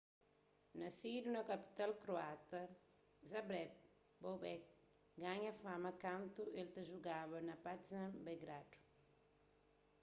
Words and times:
nasidu 0.81 1.27
na 1.33 1.41
kapital 1.49 1.91
kroata 2.03 2.61
zagreb 3.31 3.71
bobek 4.21 4.63
ganha 5.21 5.51
fama 5.63 5.91
kantu 6.03 6.41
el 6.59 6.67
ta 6.75 6.81
jugaba 6.89 7.37
pa 7.47 7.53
partizan 7.65 8.09
belgradu 8.25 8.77